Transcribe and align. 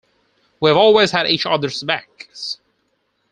We've 0.59 0.75
always 0.75 1.11
had 1.11 1.27
each 1.29 1.45
other's 1.45 1.83
backs. 1.83 2.57